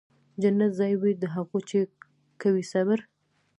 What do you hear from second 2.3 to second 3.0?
کوي صبر